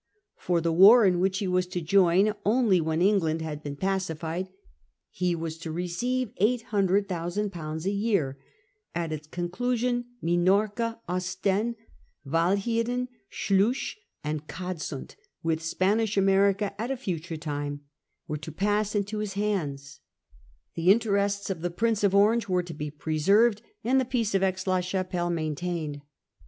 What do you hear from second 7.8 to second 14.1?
a year; at its conclusion Minorca, Ostend, Walclieren, Sluys,